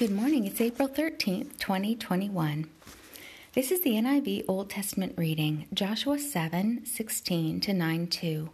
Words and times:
Good 0.00 0.12
morning. 0.12 0.46
It's 0.46 0.62
April 0.62 0.88
13th, 0.88 1.58
2021. 1.58 2.70
This 3.52 3.70
is 3.70 3.82
the 3.82 3.96
NIV 3.96 4.46
Old 4.48 4.70
Testament 4.70 5.12
reading, 5.18 5.66
Joshua 5.74 6.18
7 6.18 6.86
16 6.86 7.60
to 7.60 7.74
9 7.74 8.06
2. 8.06 8.48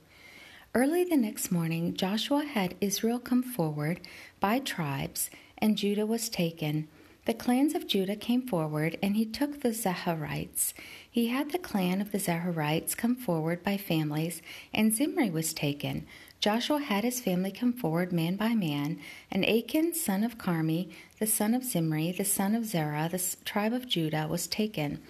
Early 0.75 1.05
the 1.05 1.17
next 1.17 1.53
morning, 1.53 1.95
Joshua 1.95 2.43
had 2.43 2.75
Israel 2.81 3.21
come 3.21 3.45
forward 3.45 4.01
by 4.41 4.59
tribes, 4.59 5.31
and 5.57 5.77
Judah 5.77 6.05
was 6.05 6.29
taken. 6.29 6.89
The 7.27 7.35
clans 7.35 7.75
of 7.75 7.89
Judah 7.89 8.15
came 8.15 8.47
forward, 8.47 8.99
and 9.03 9.17
he 9.17 9.27
took 9.27 9.61
the 9.61 9.71
Zerahite. 9.71 10.73
He 11.11 11.27
had 11.27 11.51
the 11.51 11.59
clan 11.59 12.01
of 12.01 12.13
the 12.13 12.21
Zerahite 12.21 12.97
come 12.97 13.17
forward 13.17 13.65
by 13.65 13.79
families, 13.79 14.43
and 14.73 14.95
Zimri 14.95 15.29
was 15.29 15.53
taken. 15.53 16.07
Joshua 16.39 16.79
had 16.79 17.03
his 17.03 17.19
family 17.19 17.51
come 17.51 17.73
forward 17.73 18.13
man 18.13 18.37
by 18.37 18.55
man, 18.55 19.01
and 19.29 19.45
Achan, 19.45 19.95
son 19.95 20.23
of 20.23 20.39
Carmi, 20.39 20.93
the 21.19 21.27
son 21.27 21.53
of 21.53 21.65
Zimri, 21.65 22.13
the 22.13 22.25
son 22.25 22.55
of 22.55 22.65
Zerah, 22.65 23.09
the 23.11 23.21
tribe 23.45 23.73
of 23.73 23.89
Judah, 23.89 24.29
was 24.31 24.47
taken. 24.47 25.01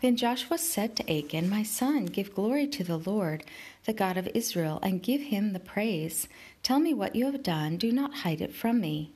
Then 0.00 0.16
Joshua 0.16 0.58
said 0.58 0.96
to 0.96 1.08
Achan, 1.08 1.48
My 1.48 1.62
son, 1.62 2.06
give 2.06 2.34
glory 2.34 2.66
to 2.66 2.82
the 2.82 2.98
Lord, 2.98 3.44
the 3.84 3.92
God 3.92 4.16
of 4.16 4.28
Israel, 4.34 4.80
and 4.82 5.04
give 5.04 5.20
him 5.20 5.52
the 5.52 5.60
praise. 5.60 6.26
Tell 6.64 6.80
me 6.80 6.92
what 6.94 7.14
you 7.14 7.26
have 7.26 7.44
done, 7.44 7.76
do 7.76 7.92
not 7.92 8.14
hide 8.24 8.40
it 8.40 8.52
from 8.52 8.80
me. 8.80 9.12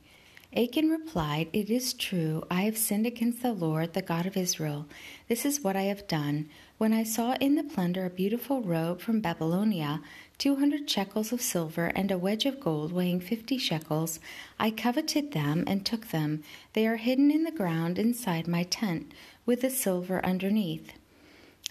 Achan 0.57 0.89
replied, 0.89 1.49
It 1.51 1.69
is 1.69 1.93
true, 1.93 2.41
I 2.49 2.61
have 2.61 2.77
sinned 2.77 3.05
against 3.05 3.41
the 3.41 3.51
Lord, 3.51 3.91
the 3.91 4.01
God 4.01 4.25
of 4.25 4.37
Israel. 4.37 4.85
This 5.27 5.45
is 5.45 5.59
what 5.59 5.75
I 5.75 5.81
have 5.83 6.07
done. 6.07 6.47
When 6.77 6.93
I 6.93 7.03
saw 7.03 7.33
in 7.41 7.55
the 7.55 7.63
plunder 7.63 8.05
a 8.05 8.09
beautiful 8.09 8.61
robe 8.61 9.01
from 9.01 9.19
Babylonia, 9.19 10.01
two 10.37 10.55
hundred 10.55 10.89
shekels 10.89 11.33
of 11.33 11.41
silver, 11.41 11.87
and 11.87 12.09
a 12.09 12.17
wedge 12.17 12.45
of 12.45 12.61
gold 12.61 12.93
weighing 12.93 13.19
fifty 13.19 13.57
shekels, 13.57 14.21
I 14.57 14.71
coveted 14.71 15.33
them 15.33 15.65
and 15.67 15.85
took 15.85 16.07
them. 16.07 16.41
They 16.71 16.87
are 16.87 16.95
hidden 16.95 17.31
in 17.31 17.43
the 17.43 17.51
ground 17.51 17.99
inside 17.99 18.47
my 18.47 18.63
tent, 18.63 19.11
with 19.45 19.59
the 19.59 19.69
silver 19.69 20.25
underneath. 20.25 20.93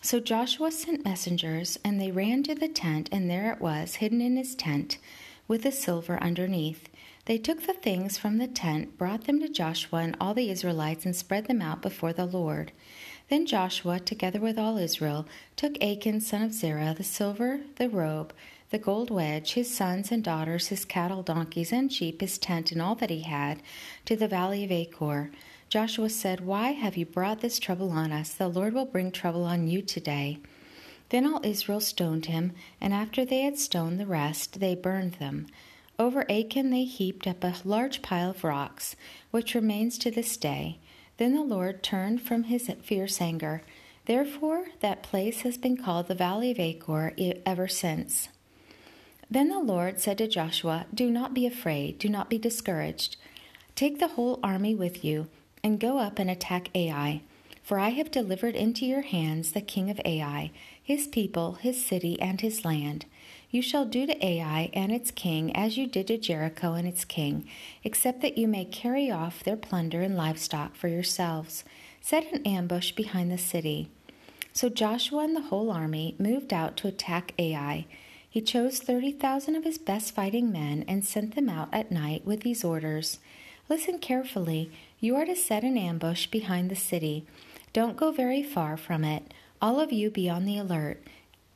So 0.03 0.21
Joshua 0.21 0.71
sent 0.71 1.07
messengers, 1.07 1.79
and 1.83 1.98
they 1.98 2.11
ran 2.11 2.43
to 2.43 2.55
the 2.55 2.69
tent, 2.69 3.09
and 3.11 3.31
there 3.31 3.51
it 3.51 3.63
was, 3.63 3.95
hidden 3.97 4.21
in 4.21 4.37
his 4.37 4.55
tent, 4.55 4.98
with 5.48 5.63
the 5.63 5.73
silver 5.73 6.23
underneath. 6.23 6.91
They 7.27 7.39
took 7.39 7.62
the 7.62 7.72
things 7.72 8.19
from 8.19 8.36
the 8.36 8.47
tent, 8.47 8.98
brought 8.98 9.25
them 9.25 9.41
to 9.41 9.48
Joshua 9.48 10.00
and 10.00 10.17
all 10.20 10.34
the 10.34 10.50
Israelites, 10.50 11.06
and 11.06 11.17
spread 11.17 11.47
them 11.47 11.62
out 11.62 11.80
before 11.80 12.12
the 12.12 12.27
Lord. 12.27 12.72
Then 13.30 13.47
Joshua, 13.47 13.98
together 13.98 14.41
with 14.41 14.58
all 14.58 14.77
Israel, 14.77 15.27
took 15.56 15.83
Achan 15.83 16.20
son 16.20 16.42
of 16.42 16.52
Zerah, 16.52 16.95
the 16.95 17.02
silver, 17.02 17.61
the 17.77 17.89
robe, 17.89 18.34
the 18.69 18.78
gold 18.78 19.11
wedge, 19.11 19.55
his 19.55 19.75
sons 19.75 20.12
and 20.12 20.22
daughters, 20.22 20.69
his 20.69 20.84
cattle, 20.84 21.22
donkeys, 21.22 21.72
and 21.72 21.91
sheep, 21.91 22.20
his 22.20 22.36
tent, 22.36 22.70
and 22.72 22.83
all 22.83 22.95
that 22.97 23.08
he 23.08 23.22
had, 23.22 23.62
to 24.05 24.17
the 24.17 24.28
valley 24.28 24.62
of 24.64 24.70
Achor. 24.70 25.30
Joshua 25.70 26.11
said, 26.11 26.45
Why 26.45 26.72
have 26.72 26.97
you 26.98 27.06
brought 27.06 27.41
this 27.41 27.58
trouble 27.58 27.91
on 27.91 28.12
us? 28.12 28.34
The 28.34 28.48
Lord 28.48 28.75
will 28.75 28.84
bring 28.84 29.11
trouble 29.11 29.45
on 29.45 29.67
you 29.67 29.80
today. 29.80 30.41
Then 31.08 31.27
all 31.27 31.41
Israel 31.42 31.80
stoned 31.80 32.27
him, 32.27 32.52
and 32.83 32.92
after 32.92 33.25
they 33.25 33.41
had 33.41 33.58
stoned 33.58 33.98
the 33.98 34.06
rest, 34.06 34.61
they 34.61 34.75
burned 34.75 35.14
them. 35.14 35.47
Over 35.98 36.28
Achan 36.31 36.70
they 36.70 36.84
heaped 36.84 37.27
up 37.27 37.45
a 37.45 37.55
large 37.64 38.03
pile 38.03 38.31
of 38.31 38.42
rocks, 38.42 38.97
which 39.31 39.55
remains 39.55 39.97
to 39.98 40.11
this 40.11 40.36
day. 40.36 40.78
Then 41.19 41.34
the 41.34 41.42
Lord 41.42 41.83
turned 41.83 42.23
from 42.23 42.45
his 42.45 42.70
fierce 42.83 43.20
anger. 43.20 43.62
Therefore, 44.06 44.67
that 44.81 45.03
place 45.03 45.42
has 45.42 45.56
been 45.56 45.77
called 45.77 46.09
the 46.09 46.14
Valley 46.14 46.51
of 46.51 46.59
Achor 46.59 47.14
ever 47.47 47.69
since. 47.69 48.28
Then 49.31 49.48
the 49.48 49.61
Lord 49.61 50.01
said 50.01 50.19
to 50.19 50.28
Joshua, 50.28 50.86
Do 50.92 51.11
not 51.11 51.33
be 51.33 51.47
afraid, 51.47 51.98
do 51.98 52.08
not 52.08 52.29
be 52.29 52.39
discouraged. 52.39 53.17
Take 53.75 53.98
the 53.98 54.08
whole 54.08 54.41
army 54.42 54.75
with 54.75 55.05
you, 55.05 55.29
and 55.62 55.81
go 55.81 55.98
up 55.98 56.19
and 56.19 56.29
attack 56.29 56.70
Ai. 56.75 57.23
For 57.65 57.79
I 57.79 57.89
have 57.91 58.11
delivered 58.11 58.55
into 58.57 58.84
your 58.84 59.01
hands 59.01 59.53
the 59.53 59.62
king 59.62 59.89
of 59.89 59.98
Ai, 60.05 60.51
his 60.83 61.07
people, 61.07 61.55
his 61.55 61.83
city, 61.83 62.20
and 62.20 62.39
his 62.39 62.63
land. 62.63 63.07
You 63.51 63.63
shall 63.63 63.86
do 63.86 64.07
to 64.07 64.25
Ai 64.27 64.69
and 64.75 64.92
its 64.92 65.11
king 65.11 65.57
as 65.57 65.79
you 65.79 65.86
did 65.86 66.08
to 66.08 66.19
Jericho 66.19 66.75
and 66.75 66.86
its 66.86 67.07
king, 67.07 67.48
except 67.83 68.20
that 68.20 68.36
you 68.36 68.47
may 68.47 68.67
carry 68.67 69.11
off 69.11 69.42
their 69.42 69.57
plunder 69.57 70.02
and 70.02 70.14
livestock 70.14 70.77
for 70.77 70.89
yourselves. 70.89 71.64
Set 72.02 72.30
an 72.30 72.47
ambush 72.47 72.92
behind 72.92 73.33
the 73.33 73.39
city. 73.39 73.89
So 74.52 74.69
Joshua 74.69 75.25
and 75.25 75.35
the 75.35 75.48
whole 75.48 75.70
army 75.70 76.17
moved 76.19 76.52
out 76.52 76.77
to 76.79 76.89
attack 76.89 77.33
Ai. 77.39 77.86
He 78.29 78.42
chose 78.42 78.79
30,000 78.79 79.57
of 79.57 79.64
his 79.64 79.79
best 79.79 80.14
fighting 80.14 80.52
men 80.52 80.85
and 80.86 81.02
sent 81.02 81.35
them 81.35 81.48
out 81.48 81.70
at 81.73 81.91
night 81.91 82.27
with 82.27 82.42
these 82.42 82.63
orders 82.63 83.20
Listen 83.69 83.98
carefully. 83.98 84.70
You 85.01 85.17
are 85.17 85.25
to 85.25 85.35
set 85.35 85.64
an 85.64 85.79
ambush 85.79 86.27
behind 86.27 86.70
the 86.70 86.77
city. 86.77 87.25
Don't 87.74 87.96
go 87.96 88.12
very 88.12 88.45
far 88.45 88.77
from 88.77 89.02
it. 89.02 89.35
All 89.61 89.80
of 89.80 89.92
you 89.92 90.08
be 90.08 90.30
on 90.30 90.45
the 90.45 90.57
alert. 90.57 91.02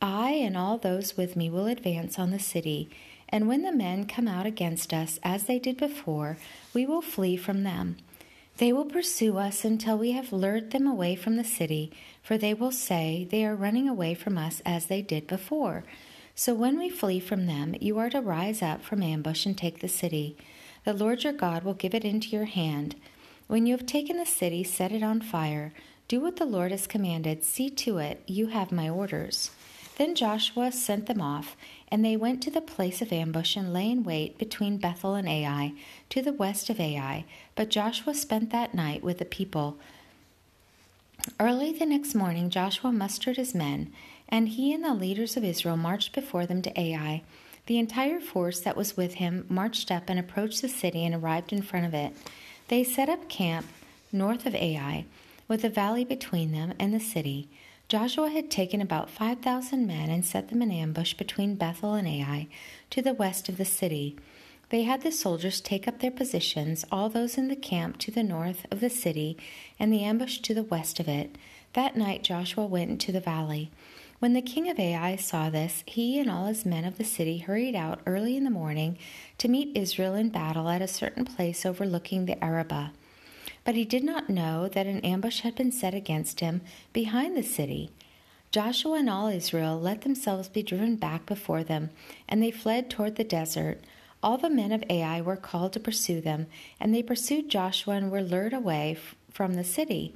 I 0.01 0.31
and 0.31 0.57
all 0.57 0.77
those 0.77 1.15
with 1.15 1.37
me 1.37 1.49
will 1.49 1.65
advance 1.65 2.19
on 2.19 2.31
the 2.31 2.39
city, 2.39 2.89
and 3.29 3.47
when 3.47 3.61
the 3.61 3.71
men 3.71 4.05
come 4.05 4.27
out 4.27 4.45
against 4.45 4.93
us, 4.93 5.17
as 5.23 5.45
they 5.45 5.59
did 5.59 5.77
before, 5.77 6.37
we 6.73 6.85
will 6.85 7.01
flee 7.01 7.37
from 7.37 7.63
them. 7.63 7.95
They 8.57 8.73
will 8.73 8.83
pursue 8.83 9.37
us 9.37 9.63
until 9.63 9.97
we 9.97 10.11
have 10.11 10.33
lured 10.33 10.71
them 10.71 10.87
away 10.87 11.15
from 11.15 11.37
the 11.37 11.45
city, 11.45 11.89
for 12.21 12.37
they 12.37 12.53
will 12.53 12.73
say, 12.73 13.25
They 13.31 13.45
are 13.45 13.55
running 13.55 13.87
away 13.87 14.13
from 14.13 14.37
us 14.37 14.61
as 14.65 14.87
they 14.87 15.01
did 15.01 15.25
before. 15.25 15.85
So 16.35 16.53
when 16.53 16.77
we 16.77 16.89
flee 16.89 17.21
from 17.21 17.45
them, 17.45 17.75
you 17.79 17.97
are 17.97 18.09
to 18.09 18.19
rise 18.19 18.61
up 18.61 18.83
from 18.83 19.01
ambush 19.01 19.45
and 19.45 19.57
take 19.57 19.79
the 19.79 19.87
city. 19.87 20.35
The 20.83 20.91
Lord 20.91 21.23
your 21.23 21.31
God 21.31 21.63
will 21.63 21.73
give 21.75 21.93
it 21.93 22.03
into 22.03 22.27
your 22.27 22.45
hand. 22.45 22.97
When 23.47 23.65
you 23.65 23.75
have 23.75 23.85
taken 23.85 24.17
the 24.17 24.25
city, 24.25 24.65
set 24.65 24.91
it 24.91 25.01
on 25.01 25.21
fire. 25.21 25.73
Do 26.09 26.19
what 26.19 26.37
the 26.37 26.45
Lord 26.45 26.71
has 26.71 26.87
commanded. 26.87 27.43
See 27.43 27.69
to 27.69 27.99
it, 27.99 28.23
you 28.25 28.47
have 28.47 28.71
my 28.71 28.89
orders. 28.89 29.51
Then 29.99 30.15
Joshua 30.15 30.71
sent 30.71 31.05
them 31.05 31.21
off, 31.21 31.55
and 31.91 32.03
they 32.03 32.17
went 32.17 32.41
to 32.41 32.49
the 32.49 32.61
place 32.61 32.99
of 32.99 33.13
ambush 33.13 33.55
and 33.55 33.71
lay 33.71 33.91
in 33.91 34.03
wait 34.03 34.39
between 34.39 34.79
Bethel 34.79 35.13
and 35.13 35.29
Ai, 35.29 35.73
to 36.09 36.23
the 36.23 36.33
west 36.33 36.67
of 36.71 36.79
Ai. 36.79 37.25
But 37.53 37.69
Joshua 37.69 38.15
spent 38.15 38.49
that 38.49 38.73
night 38.73 39.03
with 39.03 39.19
the 39.19 39.25
people. 39.25 39.77
Early 41.39 41.73
the 41.73 41.85
next 41.85 42.15
morning, 42.15 42.49
Joshua 42.49 42.91
mustered 42.91 43.37
his 43.37 43.53
men, 43.53 43.93
and 44.27 44.49
he 44.49 44.73
and 44.73 44.83
the 44.83 44.95
leaders 44.95 45.37
of 45.37 45.43
Israel 45.43 45.77
marched 45.77 46.13
before 46.13 46.47
them 46.47 46.63
to 46.63 46.79
Ai. 46.79 47.21
The 47.67 47.77
entire 47.77 48.19
force 48.19 48.61
that 48.61 48.75
was 48.75 48.97
with 48.97 49.15
him 49.15 49.45
marched 49.47 49.91
up 49.91 50.05
and 50.09 50.19
approached 50.19 50.63
the 50.63 50.69
city 50.69 51.05
and 51.05 51.13
arrived 51.13 51.53
in 51.53 51.61
front 51.61 51.85
of 51.85 51.93
it. 51.93 52.13
They 52.67 52.83
set 52.83 53.09
up 53.09 53.29
camp 53.29 53.67
north 54.11 54.47
of 54.47 54.55
Ai, 54.55 55.05
with 55.49 55.65
a 55.65 55.69
valley 55.69 56.05
between 56.05 56.53
them 56.53 56.73
and 56.79 56.93
the 56.93 56.99
city. 56.99 57.49
Joshua 57.89 58.29
had 58.29 58.51
taken 58.51 58.79
about 58.81 59.09
5,000 59.09 59.85
men 59.85 60.09
and 60.11 60.23
set 60.23 60.49
them 60.49 60.61
in 60.61 60.71
ambush 60.71 61.15
between 61.15 61.55
Bethel 61.55 61.95
and 61.95 62.07
Ai, 62.07 62.47
to 62.91 63.01
the 63.01 63.15
west 63.15 63.49
of 63.49 63.57
the 63.57 63.65
city. 63.65 64.15
They 64.69 64.83
had 64.83 65.01
the 65.01 65.11
soldiers 65.11 65.59
take 65.59 65.87
up 65.87 65.99
their 65.99 66.11
positions, 66.11 66.85
all 66.91 67.09
those 67.09 67.35
in 67.35 67.47
the 67.47 67.55
camp 67.55 67.97
to 67.97 68.11
the 68.11 68.21
north 68.21 68.67
of 68.69 68.79
the 68.79 68.91
city, 68.91 69.35
and 69.79 69.91
the 69.91 70.03
ambush 70.03 70.37
to 70.37 70.53
the 70.53 70.63
west 70.63 70.99
of 70.99 71.07
it. 71.07 71.35
That 71.73 71.97
night 71.97 72.23
Joshua 72.23 72.67
went 72.67 72.91
into 72.91 73.11
the 73.11 73.19
valley. 73.19 73.71
When 74.19 74.33
the 74.33 74.43
king 74.43 74.69
of 74.69 74.77
Ai 74.77 75.15
saw 75.15 75.49
this, 75.49 75.83
he 75.87 76.19
and 76.19 76.29
all 76.29 76.45
his 76.45 76.65
men 76.65 76.85
of 76.85 76.99
the 76.99 77.03
city 77.03 77.39
hurried 77.39 77.73
out 77.73 78.01
early 78.05 78.37
in 78.37 78.43
the 78.43 78.51
morning 78.51 78.99
to 79.39 79.47
meet 79.47 79.75
Israel 79.75 80.13
in 80.13 80.29
battle 80.29 80.69
at 80.69 80.83
a 80.83 80.87
certain 80.87 81.25
place 81.25 81.65
overlooking 81.65 82.25
the 82.25 82.43
Arabah. 82.43 82.91
But 83.69 83.75
he 83.75 83.85
did 83.85 84.03
not 84.03 84.31
know 84.31 84.67
that 84.67 84.87
an 84.87 85.01
ambush 85.01 85.41
had 85.41 85.53
been 85.53 85.71
set 85.71 85.93
against 85.93 86.39
him 86.39 86.61
behind 86.91 87.37
the 87.37 87.43
city. 87.43 87.91
Joshua 88.49 88.97
and 88.97 89.07
all 89.07 89.27
Israel 89.27 89.79
let 89.79 90.01
themselves 90.01 90.49
be 90.49 90.63
driven 90.63 90.95
back 90.95 91.27
before 91.27 91.63
them, 91.63 91.91
and 92.27 92.41
they 92.41 92.49
fled 92.49 92.89
toward 92.89 93.15
the 93.15 93.23
desert. 93.23 93.81
All 94.23 94.39
the 94.39 94.49
men 94.49 94.71
of 94.71 94.83
Ai 94.89 95.21
were 95.21 95.35
called 95.35 95.73
to 95.73 95.79
pursue 95.79 96.19
them, 96.19 96.47
and 96.79 96.95
they 96.95 97.03
pursued 97.03 97.47
Joshua 97.47 97.93
and 97.93 98.09
were 98.09 98.23
lured 98.23 98.53
away 98.53 98.97
from 99.29 99.53
the 99.53 99.63
city. 99.63 100.15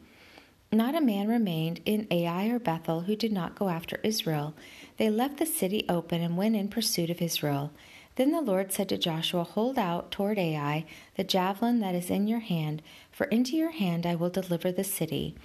Not 0.72 0.96
a 0.96 1.00
man 1.00 1.28
remained 1.28 1.80
in 1.86 2.08
Ai 2.10 2.48
or 2.48 2.58
Bethel 2.58 3.02
who 3.02 3.16
did 3.16 3.32
not 3.32 3.54
go 3.54 3.70
after 3.70 4.00
Israel. 4.02 4.56
They 4.98 5.12
left 5.12 5.38
the 5.38 5.46
city 5.46 5.86
open 5.88 6.24
and 6.24 6.38
went 6.38 6.56
in 6.56 6.70
pursuit 6.70 7.12
of 7.12 7.22
Israel. 7.22 7.72
Then 8.16 8.32
the 8.32 8.42
Lord 8.42 8.72
said 8.72 8.90
to 8.90 8.98
Joshua, 8.98 9.44
Hold 9.44 9.80
out 9.80 10.12
toward 10.12 10.38
Ai 10.38 10.86
the 11.16 11.24
javelin 11.24 11.80
that 11.80 11.96
is 11.96 12.10
in 12.10 12.28
your 12.28 12.40
hand, 12.40 12.82
for 13.12 13.26
into 13.26 13.56
your 13.56 13.72
hand 13.72 14.06
I 14.06 14.16
will 14.16 14.30
deliver 14.30 14.72
the 14.72 14.84
city. 14.84 15.36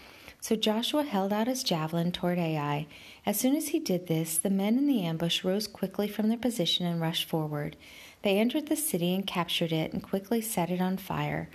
So 0.41 0.55
Joshua 0.55 1.03
held 1.03 1.33
out 1.33 1.49
his 1.49 1.65
javelin 1.65 2.13
toward 2.13 2.39
Ai. 2.39 2.87
As 3.27 3.41
soon 3.41 3.57
as 3.57 3.69
he 3.69 3.81
did 3.81 4.07
this, 4.07 4.39
the 4.39 4.51
men 4.51 4.79
in 4.79 4.87
the 4.87 5.03
ambush 5.03 5.43
rose 5.43 5.67
quickly 5.67 6.07
from 6.09 6.29
their 6.29 6.39
position 6.39 6.87
and 6.87 7.01
rushed 7.01 7.29
forward. 7.29 7.77
They 8.23 8.39
entered 8.39 8.67
the 8.67 8.77
city 8.77 9.15
and 9.15 9.27
captured 9.27 9.73
it 9.73 9.93
and 9.93 10.03
quickly 10.03 10.41
set 10.41 10.71
it 10.71 10.81
on 10.81 10.97
fire. 10.97 11.49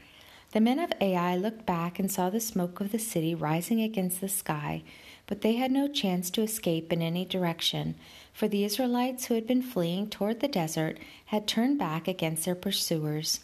The 0.52 0.62
men 0.62 0.80
of 0.80 0.92
Ai 1.02 1.36
looked 1.36 1.66
back 1.66 1.98
and 1.98 2.12
saw 2.12 2.30
the 2.30 2.40
smoke 2.40 2.80
of 2.80 2.92
the 2.92 3.00
city 3.00 3.34
rising 3.34 3.82
against 3.82 4.22
the 4.22 4.30
sky, 4.30 4.84
but 5.28 5.42
they 5.42 5.54
had 5.54 5.72
no 5.72 5.88
chance 5.88 6.30
to 6.30 6.42
escape 6.42 6.92
in 6.92 7.02
any 7.02 7.26
direction, 7.26 7.96
for 8.34 8.48
the 8.48 8.64
Israelites 8.64 9.26
who 9.26 9.36
had 9.36 9.48
been 9.48 9.62
fleeing 9.62 10.10
toward 10.10 10.40
the 10.40 10.48
desert 10.48 10.98
had 11.26 11.48
turned 11.48 11.80
back 11.80 12.08
against 12.08 12.46
their 12.46 12.56
pursuers. 12.56 13.40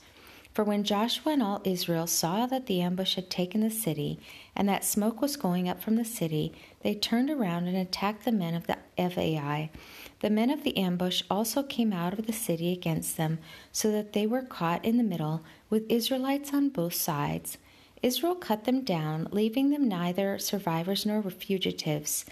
For 0.53 0.63
when 0.63 0.83
Joshua 0.83 1.33
and 1.33 1.43
all 1.43 1.61
Israel 1.63 2.07
saw 2.07 2.45
that 2.47 2.65
the 2.65 2.81
ambush 2.81 3.15
had 3.15 3.29
taken 3.29 3.61
the 3.61 3.69
city, 3.69 4.19
and 4.55 4.67
that 4.67 4.83
smoke 4.83 5.21
was 5.21 5.37
going 5.37 5.69
up 5.69 5.81
from 5.81 5.95
the 5.95 6.03
city, 6.03 6.51
they 6.81 6.95
turned 6.95 7.29
around 7.29 7.67
and 7.67 7.77
attacked 7.77 8.25
the 8.25 8.31
men 8.31 8.55
of, 8.55 8.67
the, 8.67 8.77
of 8.97 9.17
Ai. 9.17 9.69
The 10.21 10.29
men 10.29 10.49
of 10.49 10.63
the 10.63 10.75
ambush 10.75 11.23
also 11.29 11.63
came 11.63 11.93
out 11.93 12.17
of 12.17 12.25
the 12.25 12.33
city 12.33 12.73
against 12.73 13.15
them, 13.15 13.39
so 13.71 13.91
that 13.91 14.13
they 14.13 14.27
were 14.27 14.41
caught 14.41 14.83
in 14.83 14.97
the 14.97 15.03
middle, 15.03 15.45
with 15.69 15.89
Israelites 15.89 16.53
on 16.53 16.69
both 16.69 16.95
sides. 16.95 17.57
Israel 18.01 18.35
cut 18.35 18.63
them 18.63 18.81
down, 18.81 19.27
leaving 19.31 19.69
them 19.69 19.87
neither 19.87 20.39
survivors 20.39 21.05
nor 21.05 21.21
fugitives. 21.23 22.25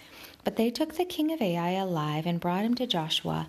But 0.44 0.56
they 0.56 0.70
took 0.70 0.96
the 0.96 1.06
king 1.06 1.32
of 1.32 1.42
Ai 1.42 1.72
alive 1.72 2.26
and 2.26 2.40
brought 2.40 2.64
him 2.64 2.76
to 2.76 2.88
Joshua. 2.88 3.48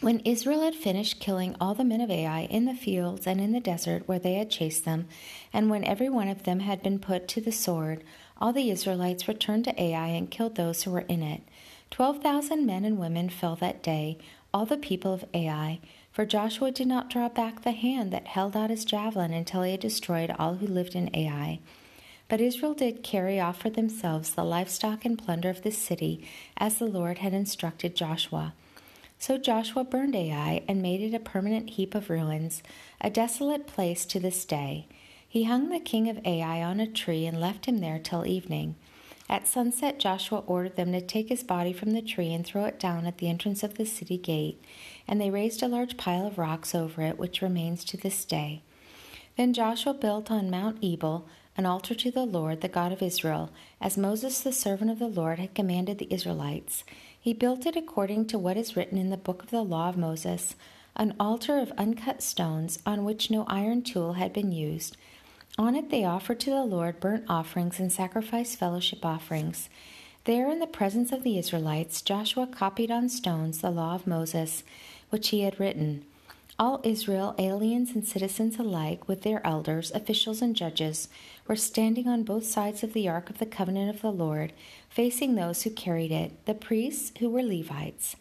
When 0.00 0.20
Israel 0.20 0.62
had 0.62 0.74
finished 0.74 1.20
killing 1.20 1.54
all 1.60 1.74
the 1.74 1.84
men 1.84 2.00
of 2.00 2.10
Ai 2.10 2.44
in 2.44 2.64
the 2.64 2.72
fields 2.72 3.26
and 3.26 3.38
in 3.38 3.52
the 3.52 3.60
desert 3.60 4.08
where 4.08 4.18
they 4.18 4.34
had 4.34 4.50
chased 4.50 4.86
them, 4.86 5.06
and 5.52 5.68
when 5.68 5.84
every 5.84 6.08
one 6.08 6.28
of 6.28 6.44
them 6.44 6.60
had 6.60 6.82
been 6.82 6.98
put 6.98 7.28
to 7.28 7.42
the 7.42 7.52
sword, 7.52 8.02
all 8.40 8.54
the 8.54 8.70
Israelites 8.70 9.28
returned 9.28 9.64
to 9.64 9.78
Ai 9.82 10.06
and 10.06 10.30
killed 10.30 10.54
those 10.54 10.84
who 10.84 10.90
were 10.90 11.00
in 11.00 11.22
it. 11.22 11.42
Twelve 11.90 12.22
thousand 12.22 12.64
men 12.64 12.86
and 12.86 12.96
women 12.96 13.28
fell 13.28 13.56
that 13.56 13.82
day, 13.82 14.16
all 14.54 14.64
the 14.64 14.78
people 14.78 15.12
of 15.12 15.26
Ai, 15.34 15.80
for 16.10 16.26
Joshua 16.26 16.70
did 16.70 16.86
not 16.86 17.10
draw 17.10 17.28
back 17.28 17.62
the 17.62 17.72
hand 17.72 18.12
that 18.12 18.26
held 18.26 18.56
out 18.56 18.70
his 18.70 18.84
javelin 18.84 19.32
until 19.32 19.62
he 19.62 19.72
had 19.72 19.80
destroyed 19.80 20.34
all 20.38 20.54
who 20.54 20.66
lived 20.66 20.94
in 20.94 21.14
Ai. 21.14 21.60
But 22.28 22.40
Israel 22.40 22.74
did 22.74 23.02
carry 23.02 23.40
off 23.40 23.60
for 23.60 23.70
themselves 23.70 24.30
the 24.30 24.44
livestock 24.44 25.04
and 25.04 25.18
plunder 25.18 25.50
of 25.50 25.62
the 25.62 25.72
city, 25.72 26.24
as 26.56 26.78
the 26.78 26.84
Lord 26.86 27.18
had 27.18 27.34
instructed 27.34 27.96
Joshua. 27.96 28.54
So 29.18 29.36
Joshua 29.36 29.84
burned 29.84 30.16
Ai 30.16 30.62
and 30.66 30.80
made 30.80 31.00
it 31.00 31.14
a 31.14 31.20
permanent 31.20 31.70
heap 31.70 31.94
of 31.94 32.08
ruins, 32.08 32.62
a 33.00 33.10
desolate 33.10 33.66
place 33.66 34.06
to 34.06 34.18
this 34.20 34.44
day. 34.44 34.86
He 35.28 35.44
hung 35.44 35.68
the 35.68 35.78
king 35.78 36.08
of 36.08 36.24
Ai 36.24 36.62
on 36.62 36.80
a 36.80 36.86
tree 36.86 37.26
and 37.26 37.40
left 37.40 37.66
him 37.66 37.78
there 37.78 37.98
till 37.98 38.26
evening. 38.26 38.76
At 39.30 39.46
sunset, 39.46 40.00
Joshua 40.00 40.42
ordered 40.48 40.74
them 40.74 40.90
to 40.90 41.00
take 41.00 41.28
his 41.28 41.44
body 41.44 41.72
from 41.72 41.92
the 41.92 42.02
tree 42.02 42.34
and 42.34 42.44
throw 42.44 42.64
it 42.64 42.80
down 42.80 43.06
at 43.06 43.18
the 43.18 43.28
entrance 43.28 43.62
of 43.62 43.74
the 43.74 43.86
city 43.86 44.18
gate, 44.18 44.60
and 45.06 45.20
they 45.20 45.30
raised 45.30 45.62
a 45.62 45.68
large 45.68 45.96
pile 45.96 46.26
of 46.26 46.36
rocks 46.36 46.74
over 46.74 47.00
it, 47.02 47.16
which 47.16 47.40
remains 47.40 47.84
to 47.84 47.96
this 47.96 48.24
day. 48.24 48.62
Then 49.36 49.52
Joshua 49.54 49.94
built 49.94 50.32
on 50.32 50.50
Mount 50.50 50.82
Ebal 50.82 51.28
an 51.56 51.64
altar 51.64 51.94
to 51.94 52.10
the 52.10 52.24
Lord, 52.24 52.60
the 52.60 52.66
God 52.66 52.90
of 52.90 53.02
Israel, 53.02 53.52
as 53.80 53.96
Moses, 53.96 54.40
the 54.40 54.50
servant 54.50 54.90
of 54.90 54.98
the 54.98 55.06
Lord, 55.06 55.38
had 55.38 55.54
commanded 55.54 55.98
the 55.98 56.12
Israelites. 56.12 56.82
He 57.18 57.32
built 57.32 57.66
it 57.66 57.76
according 57.76 58.26
to 58.26 58.38
what 58.38 58.56
is 58.56 58.74
written 58.74 58.98
in 58.98 59.10
the 59.10 59.16
book 59.16 59.44
of 59.44 59.50
the 59.50 59.62
law 59.62 59.88
of 59.88 59.96
Moses, 59.96 60.56
an 60.96 61.14
altar 61.20 61.58
of 61.60 61.70
uncut 61.78 62.20
stones 62.20 62.80
on 62.84 63.04
which 63.04 63.30
no 63.30 63.44
iron 63.46 63.82
tool 63.82 64.14
had 64.14 64.32
been 64.32 64.50
used. 64.50 64.96
On 65.60 65.76
it 65.76 65.90
they 65.90 66.04
offered 66.06 66.40
to 66.40 66.48
the 66.48 66.64
Lord 66.64 67.00
burnt 67.00 67.26
offerings 67.28 67.78
and 67.78 67.92
sacrificed 67.92 68.58
fellowship 68.58 69.04
offerings. 69.04 69.68
There, 70.24 70.50
in 70.50 70.58
the 70.58 70.66
presence 70.66 71.12
of 71.12 71.22
the 71.22 71.36
Israelites, 71.36 72.00
Joshua 72.00 72.46
copied 72.46 72.90
on 72.90 73.10
stones 73.10 73.60
the 73.60 73.70
law 73.70 73.94
of 73.94 74.06
Moses, 74.06 74.64
which 75.10 75.28
he 75.28 75.42
had 75.42 75.60
written. 75.60 76.06
All 76.58 76.80
Israel, 76.82 77.34
aliens 77.38 77.90
and 77.94 78.06
citizens 78.06 78.58
alike, 78.58 79.06
with 79.06 79.20
their 79.20 79.46
elders, 79.46 79.90
officials, 79.90 80.40
and 80.40 80.56
judges, 80.56 81.08
were 81.46 81.56
standing 81.56 82.08
on 82.08 82.22
both 82.22 82.46
sides 82.46 82.82
of 82.82 82.94
the 82.94 83.06
ark 83.06 83.28
of 83.28 83.36
the 83.36 83.44
covenant 83.44 83.94
of 83.94 84.00
the 84.00 84.10
Lord, 84.10 84.54
facing 84.88 85.34
those 85.34 85.64
who 85.64 85.70
carried 85.70 86.10
it, 86.10 86.46
the 86.46 86.54
priests 86.54 87.12
who 87.18 87.28
were 87.28 87.42
Levites. 87.42 88.16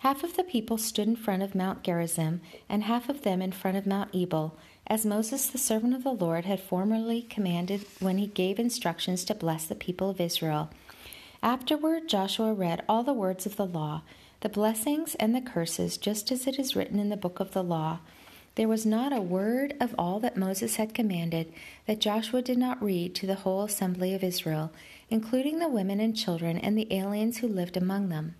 Half 0.00 0.24
of 0.24 0.36
the 0.36 0.42
people 0.42 0.76
stood 0.76 1.06
in 1.06 1.14
front 1.14 1.44
of 1.44 1.54
Mount 1.54 1.84
Gerizim, 1.84 2.40
and 2.68 2.82
half 2.82 3.08
of 3.08 3.22
them 3.22 3.40
in 3.40 3.52
front 3.52 3.76
of 3.76 3.86
Mount 3.86 4.12
Ebal, 4.12 4.56
as 4.90 5.06
Moses, 5.06 5.46
the 5.46 5.56
servant 5.56 5.94
of 5.94 6.02
the 6.02 6.12
Lord, 6.12 6.44
had 6.44 6.58
formerly 6.58 7.22
commanded 7.22 7.86
when 8.00 8.18
he 8.18 8.26
gave 8.26 8.58
instructions 8.58 9.24
to 9.24 9.36
bless 9.36 9.64
the 9.64 9.76
people 9.76 10.10
of 10.10 10.20
Israel. 10.20 10.68
Afterward, 11.44 12.08
Joshua 12.08 12.52
read 12.52 12.82
all 12.88 13.04
the 13.04 13.14
words 13.14 13.46
of 13.46 13.56
the 13.56 13.66
law 13.66 14.02
the 14.40 14.48
blessings 14.48 15.14
and 15.16 15.34
the 15.34 15.40
curses, 15.40 15.98
just 15.98 16.32
as 16.32 16.46
it 16.46 16.58
is 16.58 16.74
written 16.74 16.98
in 16.98 17.10
the 17.10 17.16
book 17.16 17.40
of 17.40 17.52
the 17.52 17.62
law. 17.62 17.98
There 18.54 18.68
was 18.68 18.86
not 18.86 19.12
a 19.12 19.20
word 19.20 19.74
of 19.78 19.94
all 19.98 20.18
that 20.20 20.36
Moses 20.36 20.76
had 20.76 20.94
commanded 20.94 21.52
that 21.86 22.00
Joshua 22.00 22.40
did 22.40 22.56
not 22.56 22.82
read 22.82 23.14
to 23.16 23.26
the 23.26 23.34
whole 23.34 23.62
assembly 23.62 24.14
of 24.14 24.24
Israel, 24.24 24.72
including 25.10 25.58
the 25.58 25.68
women 25.68 26.00
and 26.00 26.16
children 26.16 26.56
and 26.56 26.76
the 26.76 26.90
aliens 26.90 27.38
who 27.38 27.48
lived 27.48 27.76
among 27.76 28.08
them. 28.08 28.34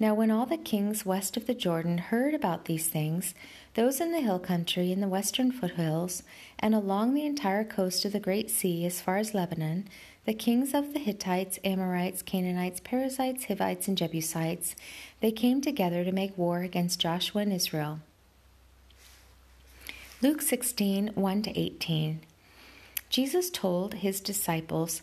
Now, 0.00 0.14
when 0.14 0.30
all 0.30 0.46
the 0.46 0.56
kings 0.56 1.04
west 1.04 1.36
of 1.36 1.46
the 1.46 1.52
Jordan 1.52 1.98
heard 1.98 2.32
about 2.32 2.64
these 2.64 2.88
things, 2.88 3.34
those 3.74 4.00
in 4.00 4.12
the 4.12 4.22
hill 4.22 4.38
country, 4.38 4.90
in 4.90 5.02
the 5.02 5.08
western 5.08 5.52
foothills, 5.52 6.22
and 6.58 6.74
along 6.74 7.12
the 7.12 7.26
entire 7.26 7.64
coast 7.64 8.06
of 8.06 8.12
the 8.12 8.18
Great 8.18 8.50
Sea 8.50 8.86
as 8.86 9.02
far 9.02 9.18
as 9.18 9.34
Lebanon, 9.34 9.86
the 10.24 10.32
kings 10.32 10.72
of 10.72 10.94
the 10.94 10.98
Hittites, 10.98 11.58
Amorites, 11.64 12.22
Canaanites, 12.22 12.80
Perizzites, 12.80 13.44
Hivites, 13.44 13.88
and 13.88 13.98
Jebusites, 13.98 14.74
they 15.20 15.30
came 15.30 15.60
together 15.60 16.02
to 16.02 16.12
make 16.12 16.36
war 16.38 16.60
against 16.60 16.98
Joshua 16.98 17.42
and 17.42 17.52
Israel. 17.52 18.00
Luke 20.22 20.40
16 20.40 21.10
1 21.14 21.44
18. 21.46 22.20
Jesus 23.10 23.50
told 23.50 23.94
his 23.94 24.22
disciples, 24.22 25.02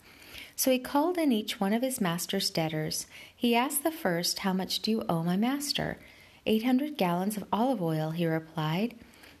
So 0.61 0.69
he 0.69 0.77
called 0.77 1.17
in 1.17 1.31
each 1.31 1.59
one 1.59 1.73
of 1.73 1.81
his 1.81 1.99
master's 1.99 2.51
debtors. 2.51 3.07
He 3.35 3.55
asked 3.55 3.81
the 3.81 3.89
first, 3.89 4.37
How 4.37 4.53
much 4.53 4.79
do 4.79 4.91
you 4.91 5.03
owe 5.09 5.23
my 5.23 5.35
master? 5.35 5.97
Eight 6.45 6.63
hundred 6.63 6.99
gallons 6.99 7.35
of 7.35 7.45
olive 7.51 7.81
oil, 7.81 8.11
he 8.11 8.27
replied. 8.27 8.93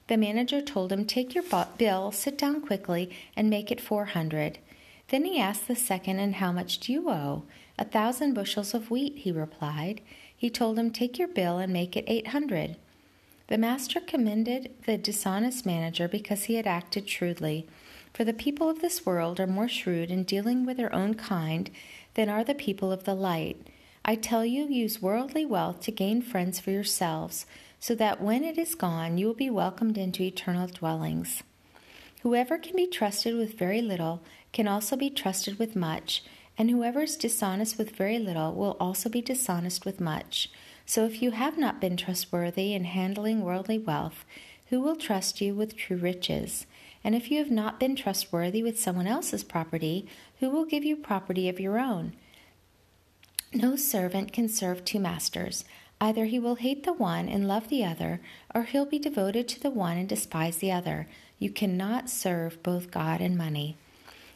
The 0.07 0.17
manager 0.17 0.61
told 0.61 0.91
him, 0.91 1.05
Take 1.05 1.35
your 1.35 1.43
bill, 1.77 2.11
sit 2.11 2.39
down 2.39 2.61
quickly, 2.61 3.11
and 3.35 3.51
make 3.51 3.71
it 3.71 3.79
four 3.79 4.05
hundred. 4.05 4.57
Then 5.09 5.23
he 5.25 5.39
asked 5.39 5.67
the 5.67 5.75
second, 5.75 6.17
And 6.17 6.33
how 6.37 6.51
much 6.51 6.79
do 6.79 6.91
you 6.91 7.07
owe? 7.07 7.43
A 7.77 7.85
thousand 7.85 8.33
bushels 8.33 8.73
of 8.73 8.89
wheat, 8.89 9.17
he 9.17 9.31
replied. 9.31 10.01
He 10.35 10.49
told 10.49 10.79
him, 10.79 10.89
Take 10.89 11.19
your 11.19 11.27
bill 11.27 11.59
and 11.59 11.71
make 11.71 11.95
it 11.95 12.05
eight 12.07 12.29
hundred. 12.29 12.77
The 13.45 13.59
master 13.59 13.99
commended 13.99 14.71
the 14.87 14.97
dishonest 14.97 15.67
manager 15.67 16.07
because 16.07 16.45
he 16.45 16.55
had 16.55 16.65
acted 16.65 17.07
shrewdly. 17.07 17.67
For 18.13 18.23
the 18.23 18.33
people 18.33 18.69
of 18.69 18.81
this 18.81 19.05
world 19.05 19.39
are 19.39 19.47
more 19.47 19.67
shrewd 19.67 20.11
in 20.11 20.23
dealing 20.23 20.65
with 20.65 20.77
their 20.77 20.93
own 20.93 21.13
kind 21.13 21.69
than 22.13 22.29
are 22.29 22.43
the 22.43 22.53
people 22.53 22.91
of 22.91 23.03
the 23.03 23.15
light. 23.15 23.57
I 24.03 24.15
tell 24.15 24.45
you, 24.45 24.67
use 24.67 25.01
worldly 25.01 25.45
wealth 25.45 25.81
to 25.81 25.91
gain 25.91 26.21
friends 26.21 26.59
for 26.59 26.71
yourselves, 26.71 27.45
so 27.79 27.95
that 27.95 28.21
when 28.21 28.43
it 28.43 28.57
is 28.57 28.75
gone, 28.75 29.17
you 29.17 29.27
will 29.27 29.33
be 29.33 29.49
welcomed 29.49 29.97
into 29.97 30.23
eternal 30.23 30.67
dwellings. 30.67 31.43
Whoever 32.21 32.57
can 32.57 32.75
be 32.75 32.87
trusted 32.87 33.35
with 33.35 33.57
very 33.57 33.81
little 33.81 34.21
can 34.53 34.67
also 34.67 34.95
be 34.95 35.09
trusted 35.09 35.57
with 35.57 35.75
much 35.75 36.23
and 36.57 36.69
whoever 36.69 37.01
is 37.01 37.15
dishonest 37.15 37.77
with 37.77 37.95
very 37.95 38.19
little 38.19 38.53
will 38.53 38.77
also 38.79 39.09
be 39.09 39.21
dishonest 39.21 39.85
with 39.85 39.99
much. 39.99 40.49
So 40.85 41.05
if 41.05 41.21
you 41.21 41.31
have 41.31 41.57
not 41.57 41.81
been 41.81 41.97
trustworthy 41.97 42.73
in 42.73 42.83
handling 42.83 43.41
worldly 43.41 43.79
wealth, 43.79 44.25
who 44.69 44.79
will 44.79 44.95
trust 44.95 45.41
you 45.41 45.55
with 45.55 45.75
true 45.75 45.97
riches? 45.97 46.65
And 47.03 47.15
if 47.15 47.31
you 47.31 47.39
have 47.39 47.51
not 47.51 47.79
been 47.79 47.95
trustworthy 47.95 48.61
with 48.61 48.79
someone 48.79 49.07
else's 49.07 49.43
property, 49.43 50.07
who 50.39 50.49
will 50.49 50.65
give 50.65 50.83
you 50.83 50.95
property 50.95 51.49
of 51.49 51.59
your 51.59 51.79
own? 51.79 52.13
No 53.53 53.75
servant 53.75 54.31
can 54.31 54.47
serve 54.47 54.85
two 54.85 54.99
masters. 54.99 55.65
Either 55.99 56.25
he 56.25 56.39
will 56.39 56.55
hate 56.55 56.83
the 56.83 56.93
one 56.93 57.27
and 57.27 57.47
love 57.47 57.69
the 57.69 57.83
other, 57.83 58.21
or 58.55 58.63
he'll 58.63 58.85
be 58.85 58.97
devoted 58.97 59.47
to 59.47 59.59
the 59.59 59.69
one 59.69 59.97
and 59.97 60.09
despise 60.09 60.57
the 60.57 60.71
other. 60.71 61.07
You 61.37 61.51
cannot 61.51 62.09
serve 62.09 62.63
both 62.63 62.91
God 62.91 63.21
and 63.21 63.37
money. 63.37 63.77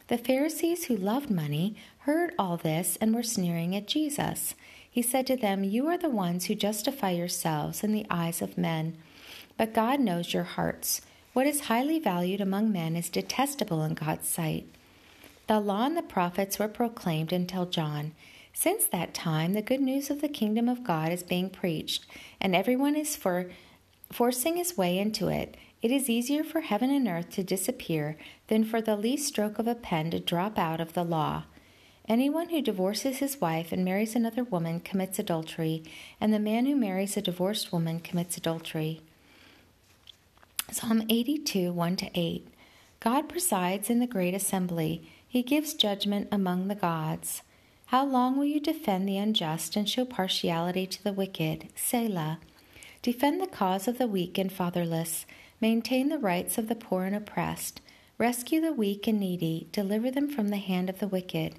The 0.08 0.18
Pharisees 0.18 0.84
who 0.84 0.96
loved 0.96 1.30
money 1.30 1.74
heard 2.00 2.34
all 2.38 2.56
this 2.56 2.96
and 3.00 3.12
were 3.12 3.24
sneering 3.24 3.74
at 3.74 3.88
Jesus. 3.88 4.54
He 4.88 5.02
said 5.02 5.26
to 5.26 5.36
them, 5.36 5.64
You 5.64 5.88
are 5.88 5.98
the 5.98 6.08
ones 6.08 6.44
who 6.44 6.54
justify 6.54 7.10
yourselves 7.10 7.82
in 7.82 7.92
the 7.92 8.06
eyes 8.08 8.40
of 8.40 8.56
men, 8.56 8.96
but 9.56 9.74
God 9.74 9.98
knows 9.98 10.32
your 10.32 10.44
hearts. 10.44 11.00
What 11.36 11.46
is 11.46 11.66
highly 11.66 11.98
valued 11.98 12.40
among 12.40 12.72
men 12.72 12.96
is 12.96 13.10
detestable 13.10 13.84
in 13.84 13.92
God's 13.92 14.26
sight. 14.26 14.70
The 15.48 15.60
law 15.60 15.84
and 15.84 15.94
the 15.94 16.00
prophets 16.00 16.58
were 16.58 16.66
proclaimed 16.66 17.30
until 17.30 17.66
John. 17.66 18.12
Since 18.54 18.86
that 18.86 19.12
time, 19.12 19.52
the 19.52 19.60
good 19.60 19.82
news 19.82 20.08
of 20.08 20.22
the 20.22 20.30
kingdom 20.30 20.66
of 20.66 20.82
God 20.82 21.12
is 21.12 21.22
being 21.22 21.50
preached, 21.50 22.06
and 22.40 22.56
everyone 22.56 22.96
is 22.96 23.16
for 23.16 23.50
forcing 24.10 24.56
his 24.56 24.78
way 24.78 24.98
into 24.98 25.28
it. 25.28 25.58
It 25.82 25.90
is 25.90 26.08
easier 26.08 26.42
for 26.42 26.62
heaven 26.62 26.90
and 26.90 27.06
earth 27.06 27.28
to 27.32 27.42
disappear 27.42 28.16
than 28.48 28.64
for 28.64 28.80
the 28.80 28.96
least 28.96 29.28
stroke 29.28 29.58
of 29.58 29.66
a 29.66 29.74
pen 29.74 30.10
to 30.12 30.20
drop 30.20 30.58
out 30.58 30.80
of 30.80 30.94
the 30.94 31.04
law. 31.04 31.44
Anyone 32.08 32.48
who 32.48 32.62
divorces 32.62 33.18
his 33.18 33.42
wife 33.42 33.72
and 33.72 33.84
marries 33.84 34.16
another 34.16 34.42
woman 34.42 34.80
commits 34.80 35.18
adultery, 35.18 35.84
and 36.18 36.32
the 36.32 36.38
man 36.38 36.64
who 36.64 36.74
marries 36.74 37.14
a 37.14 37.20
divorced 37.20 37.74
woman 37.74 38.00
commits 38.00 38.38
adultery. 38.38 39.02
Psalm 40.72 41.04
82 41.08 41.72
1 41.72 41.96
to 41.96 42.10
8. 42.12 42.48
God 42.98 43.28
presides 43.28 43.88
in 43.88 44.00
the 44.00 44.06
great 44.06 44.34
assembly, 44.34 45.08
he 45.26 45.42
gives 45.42 45.74
judgment 45.74 46.26
among 46.32 46.66
the 46.66 46.74
gods. 46.74 47.42
How 47.86 48.04
long 48.04 48.36
will 48.36 48.46
you 48.46 48.58
defend 48.58 49.08
the 49.08 49.16
unjust 49.16 49.76
and 49.76 49.88
show 49.88 50.04
partiality 50.04 50.84
to 50.88 51.04
the 51.04 51.12
wicked? 51.12 51.68
Selah. 51.76 52.40
Defend 53.00 53.40
the 53.40 53.46
cause 53.46 53.86
of 53.86 53.98
the 53.98 54.08
weak 54.08 54.38
and 54.38 54.52
fatherless. 54.52 55.24
Maintain 55.60 56.08
the 56.08 56.18
rights 56.18 56.58
of 56.58 56.68
the 56.68 56.74
poor 56.74 57.04
and 57.04 57.14
oppressed. 57.14 57.80
Rescue 58.18 58.60
the 58.60 58.72
weak 58.72 59.06
and 59.06 59.20
needy. 59.20 59.68
Deliver 59.70 60.10
them 60.10 60.28
from 60.28 60.48
the 60.48 60.56
hand 60.56 60.90
of 60.90 60.98
the 60.98 61.06
wicked. 61.06 61.54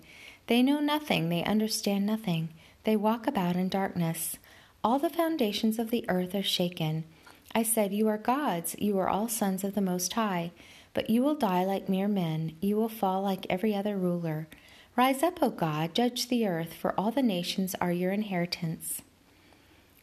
They 0.47 0.61
know 0.61 0.81
nothing, 0.81 1.29
they 1.29 1.45
understand 1.45 2.05
nothing. 2.05 2.49
They 2.83 2.97
walk 2.97 3.25
about 3.25 3.55
in 3.55 3.69
darkness. 3.69 4.37
All 4.83 4.99
the 4.99 5.09
foundations 5.09 5.79
of 5.79 5.91
the 5.91 6.05
earth 6.09 6.35
are 6.35 6.43
shaken. 6.43 7.05
I 7.53 7.63
said, 7.63 7.93
You 7.93 8.07
are 8.07 8.17
gods, 8.17 8.75
you 8.79 8.97
are 8.99 9.09
all 9.09 9.27
sons 9.27 9.63
of 9.63 9.75
the 9.75 9.81
Most 9.81 10.13
High. 10.13 10.51
But 10.93 11.09
you 11.09 11.21
will 11.21 11.35
die 11.35 11.63
like 11.63 11.87
mere 11.87 12.07
men, 12.07 12.53
you 12.59 12.75
will 12.75 12.89
fall 12.89 13.21
like 13.21 13.45
every 13.49 13.75
other 13.75 13.97
ruler. 13.97 14.47
Rise 14.95 15.21
up, 15.21 15.43
O 15.43 15.51
God, 15.51 15.93
judge 15.93 16.27
the 16.27 16.47
earth, 16.47 16.73
for 16.73 16.99
all 16.99 17.11
the 17.11 17.21
nations 17.21 17.75
are 17.79 17.91
your 17.91 18.11
inheritance. 18.11 19.03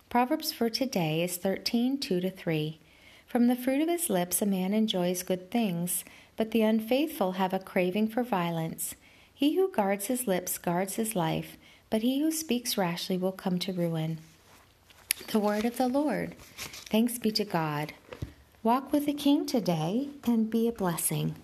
Proverbs 0.09 0.53
for 0.53 0.71
today 0.71 1.25
is 1.25 1.37
13 1.37 1.99
2 1.99 2.21
to 2.21 2.31
3. 2.31 2.79
From 3.27 3.49
the 3.49 3.57
fruit 3.57 3.83
of 3.83 3.89
his 3.89 4.09
lips 4.09 4.41
a 4.41 4.47
man 4.47 4.73
enjoys 4.73 5.25
good 5.25 5.51
things, 5.51 6.05
but 6.37 6.53
the 6.53 6.63
unfaithful 6.63 7.33
have 7.33 7.53
a 7.53 7.59
craving 7.59 8.07
for 8.07 8.23
violence. 8.23 8.95
He 9.35 9.57
who 9.57 9.73
guards 9.73 10.07
his 10.07 10.29
lips 10.29 10.57
guards 10.59 10.95
his 10.95 11.17
life, 11.17 11.57
but 11.91 12.03
he 12.03 12.21
who 12.21 12.31
speaks 12.31 12.79
rashly 12.79 13.19
will 13.19 13.33
come 13.33 13.59
to 13.59 13.73
ruin. 13.73 14.19
The 15.29 15.39
word 15.39 15.65
of 15.65 15.77
the 15.77 15.89
Lord. 15.89 16.37
Thanks 16.91 17.19
be 17.19 17.31
to 17.33 17.45
God. 17.45 17.93
Walk 18.63 18.93
with 18.93 19.07
the 19.07 19.13
King 19.13 19.47
today 19.47 20.11
and 20.25 20.51
be 20.51 20.69
a 20.69 20.73
blessing. 20.73 21.35